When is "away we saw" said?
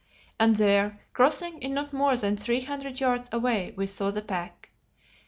3.31-4.09